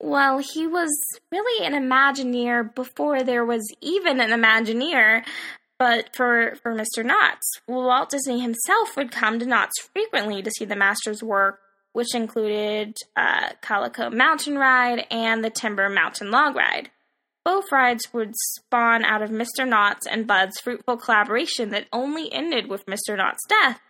Well, 0.00 0.38
he 0.38 0.66
was 0.66 0.90
really 1.30 1.64
an 1.64 1.74
Imagineer 1.74 2.74
before 2.74 3.22
there 3.22 3.44
was 3.44 3.72
even 3.80 4.20
an 4.20 4.30
Imagineer. 4.30 5.24
But 5.78 6.16
for, 6.16 6.56
for 6.60 6.74
Mr. 6.74 7.08
Knotts, 7.08 7.60
Walt 7.68 8.10
Disney 8.10 8.40
himself 8.40 8.96
would 8.96 9.12
come 9.12 9.38
to 9.38 9.46
Knotts 9.46 9.78
frequently 9.92 10.42
to 10.42 10.50
see 10.50 10.64
the 10.64 10.74
master's 10.74 11.22
work, 11.22 11.60
which 11.92 12.16
included 12.16 12.96
uh, 13.16 13.50
Calico 13.62 14.10
Mountain 14.10 14.58
Ride 14.58 15.06
and 15.08 15.44
the 15.44 15.50
Timber 15.50 15.88
Mountain 15.88 16.32
Log 16.32 16.56
Ride. 16.56 16.90
Both 17.44 17.70
rides 17.70 18.12
would 18.12 18.34
spawn 18.56 19.04
out 19.04 19.22
of 19.22 19.30
Mr. 19.30 19.60
Knotts 19.60 20.10
and 20.10 20.26
Bud's 20.26 20.58
fruitful 20.58 20.96
collaboration 20.96 21.70
that 21.70 21.86
only 21.92 22.32
ended 22.32 22.66
with 22.66 22.86
Mr. 22.86 23.16
Knotts' 23.16 23.46
death. 23.48 23.80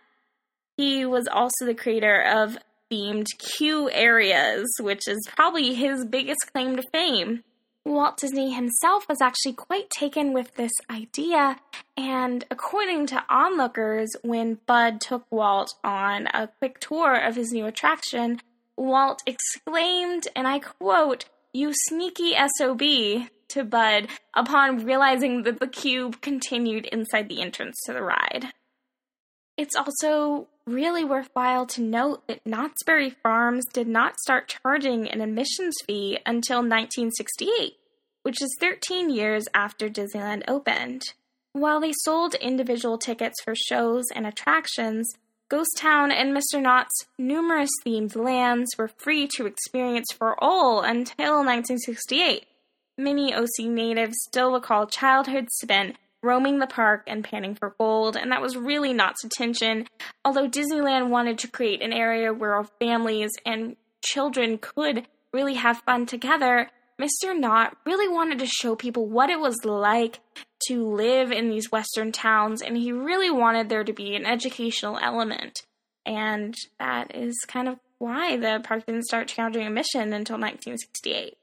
He 0.77 1.05
was 1.05 1.27
also 1.27 1.65
the 1.65 1.73
creator 1.73 2.21
of 2.21 2.57
themed 2.91 3.25
queue 3.39 3.89
areas, 3.91 4.67
which 4.79 5.07
is 5.07 5.27
probably 5.35 5.73
his 5.73 6.05
biggest 6.05 6.53
claim 6.53 6.77
to 6.77 6.83
fame. 6.93 7.43
Walt 7.83 8.17
Disney 8.17 8.53
himself 8.53 9.07
was 9.07 9.21
actually 9.21 9.53
quite 9.53 9.89
taken 9.89 10.33
with 10.33 10.53
this 10.55 10.73
idea, 10.89 11.57
and 11.95 12.45
according 12.51 13.07
to 13.07 13.23
onlookers, 13.29 14.09
when 14.23 14.59
Bud 14.65 14.99
took 14.99 15.25
Walt 15.31 15.73
on 15.83 16.27
a 16.27 16.49
quick 16.59 16.79
tour 16.79 17.15
of 17.15 17.35
his 17.35 17.51
new 17.51 17.65
attraction, 17.65 18.41
Walt 18.75 19.23
exclaimed, 19.25 20.27
and 20.35 20.47
I 20.47 20.59
quote, 20.59 21.25
You 21.53 21.71
sneaky 21.73 22.33
SOB, 22.57 22.81
to 23.49 23.63
Bud 23.63 24.07
upon 24.33 24.85
realizing 24.85 25.43
that 25.43 25.59
the 25.59 25.67
cube 25.67 26.21
continued 26.21 26.85
inside 26.87 27.29
the 27.29 27.41
entrance 27.41 27.77
to 27.85 27.93
the 27.93 28.03
ride. 28.03 28.51
It's 29.57 29.75
also 29.75 30.47
really 30.67 31.03
worthwhile 31.03 31.65
to 31.65 31.81
note 31.81 32.27
that 32.27 32.45
Knott's 32.45 32.83
Berry 32.83 33.09
Farms 33.09 33.65
did 33.73 33.87
not 33.87 34.19
start 34.19 34.55
charging 34.63 35.09
an 35.09 35.19
admissions 35.19 35.75
fee 35.87 36.19
until 36.27 36.57
1968, 36.57 37.73
which 38.21 38.41
is 38.41 38.55
13 38.59 39.09
years 39.09 39.45
after 39.55 39.89
Disneyland 39.89 40.43
opened. 40.47 41.01
While 41.53 41.79
they 41.79 41.93
sold 42.03 42.35
individual 42.35 42.99
tickets 42.99 43.41
for 43.43 43.55
shows 43.55 44.05
and 44.13 44.27
attractions, 44.27 45.09
Ghost 45.49 45.71
Town 45.77 46.11
and 46.11 46.37
Mr. 46.37 46.61
Knott's 46.61 47.05
numerous 47.17 47.71
themed 47.83 48.15
lands 48.15 48.69
were 48.77 48.89
free 48.89 49.27
to 49.37 49.47
experience 49.47 50.07
for 50.15 50.35
all 50.43 50.81
until 50.81 51.37
1968. 51.37 52.45
Many 52.97 53.33
OC 53.33 53.65
natives 53.65 54.17
still 54.27 54.51
recall 54.51 54.85
childhood 54.85 55.47
spent 55.51 55.95
roaming 56.23 56.59
the 56.59 56.67
park 56.67 57.03
and 57.07 57.23
panning 57.23 57.55
for 57.55 57.75
gold, 57.77 58.15
and 58.15 58.31
that 58.31 58.41
was 58.41 58.57
really 58.57 58.93
Knott's 58.93 59.23
intention. 59.23 59.87
Although 60.25 60.49
Disneyland 60.49 61.09
wanted 61.09 61.37
to 61.39 61.47
create 61.47 61.81
an 61.81 61.93
area 61.93 62.33
where 62.33 62.63
families 62.79 63.31
and 63.45 63.75
children 64.03 64.57
could 64.57 65.07
really 65.33 65.55
have 65.55 65.81
fun 65.85 66.05
together, 66.05 66.69
Mr. 66.99 67.37
Knott 67.37 67.77
really 67.85 68.07
wanted 68.07 68.39
to 68.39 68.47
show 68.47 68.75
people 68.75 69.05
what 69.05 69.29
it 69.29 69.39
was 69.39 69.63
like 69.63 70.19
to 70.67 70.83
live 70.83 71.31
in 71.31 71.49
these 71.49 71.71
Western 71.71 72.11
towns, 72.11 72.61
and 72.61 72.75
he 72.75 72.91
really 72.91 73.29
wanted 73.29 73.69
there 73.69 73.83
to 73.83 73.93
be 73.93 74.15
an 74.15 74.25
educational 74.25 74.97
element. 75.01 75.61
And 76.05 76.55
that 76.79 77.15
is 77.15 77.35
kind 77.47 77.67
of 77.67 77.77
why 77.99 78.37
the 78.37 78.61
park 78.63 78.85
didn't 78.85 79.05
start 79.05 79.27
charging 79.27 79.67
admission 79.67 80.13
until 80.13 80.39
1968. 80.39 81.37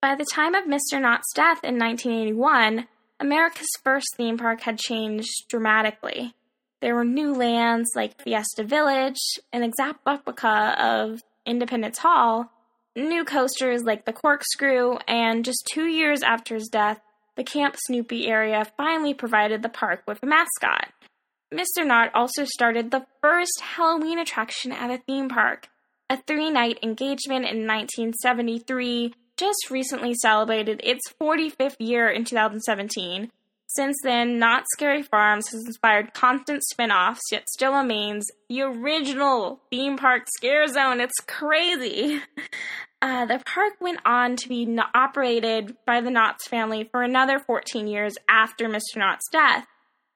By 0.00 0.14
the 0.16 0.26
time 0.30 0.54
of 0.54 0.64
Mr. 0.64 1.00
Knott's 1.00 1.32
death 1.34 1.64
in 1.64 1.78
1981, 1.78 2.86
America's 3.22 3.68
first 3.84 4.08
theme 4.16 4.36
park 4.36 4.62
had 4.62 4.80
changed 4.80 5.46
dramatically. 5.48 6.34
There 6.80 6.96
were 6.96 7.04
new 7.04 7.32
lands 7.32 7.90
like 7.94 8.20
Fiesta 8.20 8.64
Village, 8.64 9.20
an 9.52 9.62
exact 9.62 10.00
replica 10.04 10.74
of 10.76 11.22
Independence 11.46 11.98
Hall, 11.98 12.50
new 12.96 13.24
coasters 13.24 13.84
like 13.84 14.06
the 14.06 14.12
Corkscrew, 14.12 14.96
and 15.06 15.44
just 15.44 15.70
two 15.72 15.86
years 15.86 16.24
after 16.24 16.56
his 16.56 16.66
death, 16.66 17.00
the 17.36 17.44
Camp 17.44 17.76
Snoopy 17.86 18.26
area 18.26 18.66
finally 18.76 19.14
provided 19.14 19.62
the 19.62 19.68
park 19.68 20.02
with 20.04 20.20
a 20.24 20.26
mascot. 20.26 20.88
Mr. 21.54 21.86
Knott 21.86 22.10
also 22.16 22.44
started 22.44 22.90
the 22.90 23.06
first 23.20 23.60
Halloween 23.60 24.18
attraction 24.18 24.72
at 24.72 24.90
a 24.90 24.98
theme 25.06 25.28
park. 25.28 25.68
A 26.10 26.16
three 26.26 26.50
night 26.50 26.80
engagement 26.82 27.46
in 27.46 27.68
1973 27.68 29.14
just 29.36 29.70
recently 29.70 30.14
celebrated 30.14 30.80
its 30.84 31.00
45th 31.20 31.76
year 31.78 32.08
in 32.08 32.24
2017. 32.24 33.30
Since 33.74 33.96
then, 34.02 34.38
Knott's 34.38 34.66
Scary 34.74 35.02
Farms 35.02 35.48
has 35.48 35.64
inspired 35.64 36.12
constant 36.12 36.62
spin 36.64 36.90
offs, 36.90 37.22
yet 37.30 37.48
still 37.48 37.72
remains 37.72 38.26
the 38.48 38.62
original 38.62 39.60
theme 39.70 39.96
park 39.96 40.24
scare 40.36 40.66
zone. 40.66 41.00
It's 41.00 41.20
crazy. 41.26 42.20
Uh, 43.02 43.26
the 43.26 43.42
park 43.44 43.72
went 43.80 43.98
on 44.06 44.36
to 44.36 44.48
be 44.48 44.78
operated 44.94 45.76
by 45.84 46.00
the 46.00 46.08
Knotts 46.08 46.48
family 46.48 46.84
for 46.84 47.02
another 47.02 47.40
14 47.40 47.88
years 47.88 48.14
after 48.28 48.68
Mr. 48.68 48.98
Knott's 48.98 49.28
death. 49.32 49.66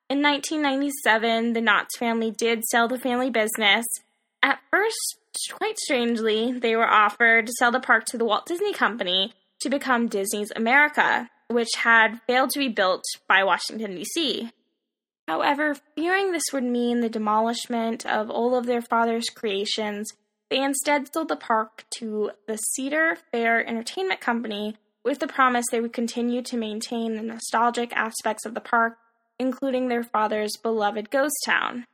In 0.08 0.22
1997, 0.22 1.52
the 1.52 1.60
Knotts 1.60 1.98
family 1.98 2.30
did 2.30 2.62
sell 2.62 2.86
the 2.86 2.96
family 2.96 3.28
business. 3.28 3.84
At 4.40 4.60
first, 4.70 5.18
quite 5.52 5.78
strangely, 5.78 6.52
they 6.52 6.76
were 6.76 6.88
offered 6.88 7.46
to 7.46 7.52
sell 7.58 7.70
the 7.70 7.80
park 7.80 8.04
to 8.06 8.18
the 8.18 8.24
Walt 8.24 8.46
Disney 8.46 8.72
Company 8.72 9.32
to 9.60 9.70
become 9.70 10.08
Disney's 10.08 10.52
America, 10.54 11.30
which 11.48 11.68
had 11.76 12.20
failed 12.26 12.50
to 12.50 12.58
be 12.58 12.68
built 12.68 13.02
by 13.28 13.44
Washington, 13.44 13.94
D.C. 13.94 14.50
However, 15.28 15.74
fearing 15.94 16.32
this 16.32 16.52
would 16.52 16.64
mean 16.64 17.00
the 17.00 17.08
demolishment 17.08 18.06
of 18.06 18.30
all 18.30 18.56
of 18.56 18.66
their 18.66 18.82
father's 18.82 19.28
creations, 19.28 20.12
they 20.50 20.62
instead 20.62 21.12
sold 21.12 21.28
the 21.28 21.36
park 21.36 21.84
to 21.98 22.30
the 22.46 22.56
Cedar 22.56 23.16
Fair 23.32 23.66
Entertainment 23.66 24.20
Company 24.20 24.76
with 25.04 25.18
the 25.18 25.26
promise 25.26 25.66
they 25.70 25.80
would 25.80 25.92
continue 25.92 26.42
to 26.42 26.56
maintain 26.56 27.16
the 27.16 27.22
nostalgic 27.22 27.92
aspects 27.92 28.44
of 28.46 28.54
the 28.54 28.60
park 28.60 28.98
including 29.38 29.88
their 29.88 30.02
father's 30.02 30.56
beloved 30.62 31.10
ghost 31.10 31.36
town. 31.44 31.84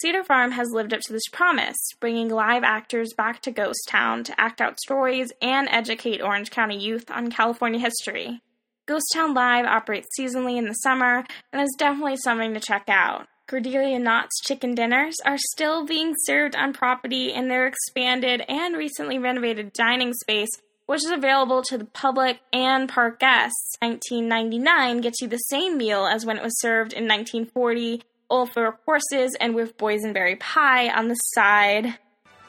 Cedar 0.00 0.24
Fair 0.24 0.50
has 0.50 0.72
lived 0.72 0.92
up 0.92 1.00
to 1.02 1.12
this 1.12 1.28
promise, 1.30 1.76
bringing 2.00 2.28
live 2.28 2.64
actors 2.64 3.12
back 3.16 3.40
to 3.42 3.52
Ghost 3.52 3.86
Town 3.88 4.24
to 4.24 4.40
act 4.40 4.60
out 4.60 4.80
stories 4.80 5.32
and 5.40 5.68
educate 5.70 6.20
Orange 6.20 6.50
County 6.50 6.76
youth 6.76 7.10
on 7.10 7.30
California 7.30 7.78
history. 7.78 8.42
Ghost 8.86 9.06
Town 9.14 9.34
Live 9.34 9.66
operates 9.66 10.08
seasonally 10.18 10.58
in 10.58 10.66
the 10.66 10.74
summer 10.74 11.24
and 11.52 11.62
is 11.62 11.74
definitely 11.78 12.16
something 12.16 12.52
to 12.54 12.60
check 12.60 12.84
out. 12.88 13.28
Cordelia 13.46 13.98
Knott's 13.98 14.40
chicken 14.40 14.74
dinners 14.74 15.14
are 15.24 15.38
still 15.38 15.86
being 15.86 16.14
served 16.24 16.56
on 16.56 16.72
property 16.72 17.32
in 17.32 17.48
their 17.48 17.66
expanded 17.66 18.42
and 18.48 18.76
recently 18.76 19.18
renovated 19.18 19.72
dining 19.72 20.12
space 20.12 20.50
which 20.86 21.04
is 21.04 21.10
available 21.10 21.62
to 21.62 21.78
the 21.78 21.84
public 21.84 22.40
and 22.52 22.88
park 22.88 23.18
guests. 23.18 23.76
1999 23.80 25.00
gets 25.00 25.20
you 25.20 25.28
the 25.28 25.38
same 25.38 25.78
meal 25.78 26.06
as 26.06 26.26
when 26.26 26.36
it 26.36 26.42
was 26.42 26.60
served 26.60 26.92
in 26.92 27.04
1940, 27.04 28.02
all 28.28 28.46
four 28.46 28.72
courses 28.84 29.36
and 29.40 29.54
with 29.54 29.76
boysenberry 29.76 30.38
pie 30.38 30.88
on 30.88 31.08
the 31.08 31.14
side. 31.14 31.98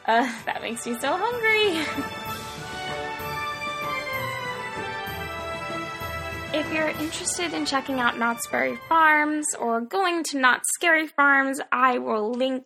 That 0.05 0.61
makes 0.61 0.85
me 0.85 0.97
so 0.99 1.17
hungry. 1.17 1.85
If 6.53 6.71
you're 6.71 6.87
interested 6.87 7.53
in 7.53 7.65
checking 7.65 7.99
out 7.99 8.17
Knott's 8.17 8.47
Berry 8.47 8.77
Farms 8.87 9.45
or 9.59 9.81
going 9.81 10.23
to 10.23 10.39
Knott's 10.39 10.63
Scary 10.75 11.05
Farms, 11.05 11.59
I 11.69 11.97
will 11.97 12.31
link 12.31 12.63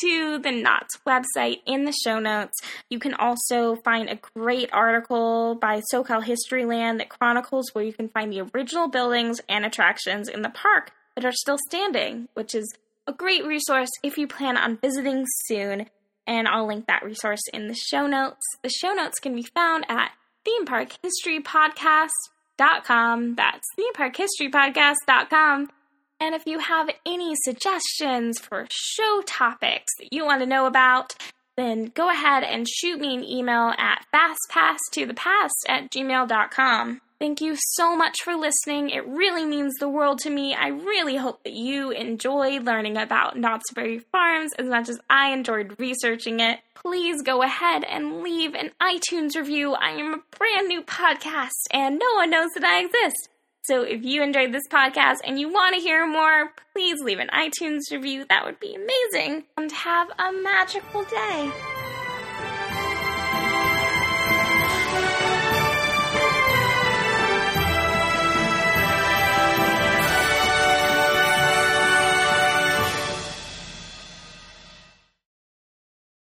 to 0.00 0.38
the 0.38 0.50
Knott's 0.50 0.98
website 1.06 1.60
in 1.66 1.84
the 1.84 1.92
show 1.92 2.18
notes. 2.18 2.54
You 2.88 2.98
can 2.98 3.12
also 3.12 3.76
find 3.84 4.08
a 4.08 4.18
great 4.34 4.70
article 4.72 5.54
by 5.54 5.82
SoCal 5.92 6.24
Historyland 6.24 6.96
that 6.96 7.10
chronicles 7.10 7.74
where 7.74 7.84
you 7.84 7.92
can 7.92 8.08
find 8.08 8.32
the 8.32 8.40
original 8.54 8.88
buildings 8.88 9.42
and 9.50 9.66
attractions 9.66 10.30
in 10.30 10.40
the 10.40 10.48
park 10.48 10.92
that 11.16 11.24
are 11.24 11.32
still 11.32 11.58
standing, 11.66 12.28
which 12.34 12.54
is 12.54 12.72
a 13.06 13.12
great 13.12 13.44
resource 13.44 13.90
if 14.02 14.16
you 14.18 14.28
plan 14.28 14.56
on 14.56 14.78
visiting 14.78 15.24
soon. 15.46 15.86
And 16.26 16.48
I'll 16.48 16.66
link 16.66 16.86
that 16.86 17.04
resource 17.04 17.42
in 17.52 17.68
the 17.68 17.74
show 17.74 18.06
notes. 18.06 18.40
The 18.62 18.68
show 18.68 18.92
notes 18.92 19.18
can 19.20 19.34
be 19.34 19.46
found 19.54 19.84
at 19.88 20.12
themeparkhistorypodcast.com. 20.46 23.34
That's 23.34 23.66
themeparkhistorypodcast.com. 23.78 25.70
And 26.18 26.34
if 26.34 26.46
you 26.46 26.58
have 26.58 26.88
any 27.04 27.34
suggestions 27.44 28.38
for 28.38 28.66
show 28.70 29.22
topics 29.26 29.92
that 29.98 30.10
you 30.12 30.24
want 30.24 30.40
to 30.40 30.46
know 30.46 30.64
about, 30.66 31.14
then 31.56 31.92
go 31.94 32.10
ahead 32.10 32.42
and 32.42 32.66
shoot 32.68 33.00
me 33.00 33.14
an 33.14 33.24
email 33.24 33.72
at 33.78 34.04
fastpasstothepast 34.14 35.68
at 35.68 35.90
gmail.com. 35.90 37.00
Thank 37.18 37.40
you 37.40 37.54
so 37.56 37.96
much 37.96 38.22
for 38.22 38.34
listening. 38.34 38.90
It 38.90 39.06
really 39.06 39.46
means 39.46 39.74
the 39.74 39.88
world 39.88 40.18
to 40.20 40.30
me. 40.30 40.54
I 40.54 40.68
really 40.68 41.16
hope 41.16 41.42
that 41.44 41.54
you 41.54 41.90
enjoy 41.90 42.60
learning 42.60 42.98
about 42.98 43.38
Knott's 43.38 43.72
Berry 43.72 44.00
Farms 44.00 44.52
as 44.58 44.66
much 44.66 44.90
as 44.90 45.00
I 45.08 45.32
enjoyed 45.32 45.76
researching 45.78 46.40
it. 46.40 46.60
Please 46.74 47.22
go 47.22 47.42
ahead 47.42 47.84
and 47.84 48.22
leave 48.22 48.54
an 48.54 48.70
iTunes 48.82 49.34
review. 49.34 49.72
I 49.72 49.90
am 49.92 50.12
a 50.14 50.36
brand 50.38 50.68
new 50.68 50.82
podcast 50.82 51.48
and 51.72 51.98
no 51.98 52.14
one 52.16 52.30
knows 52.30 52.50
that 52.54 52.64
I 52.64 52.80
exist. 52.80 53.30
So 53.64 53.82
if 53.82 54.04
you 54.04 54.22
enjoyed 54.22 54.52
this 54.52 54.68
podcast 54.70 55.16
and 55.24 55.40
you 55.40 55.48
want 55.50 55.74
to 55.74 55.80
hear 55.80 56.06
more, 56.06 56.52
please 56.74 57.00
leave 57.00 57.18
an 57.18 57.28
iTunes 57.28 57.80
review. 57.90 58.26
That 58.28 58.44
would 58.44 58.60
be 58.60 58.76
amazing. 58.76 59.44
And 59.56 59.72
have 59.72 60.08
a 60.18 60.32
magical 60.32 61.02
day. 61.04 61.50